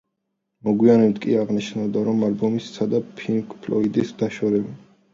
მოგვიანებით 0.67 1.19
იგი 1.25 1.35
აღნიშნავდა, 1.43 2.05
რომ 2.09 2.25
ალბომით 2.31 2.69
სცადა 2.73 3.05
პინკ 3.23 3.57
ფლოიდთან 3.63 4.15
დაშორება. 4.27 4.79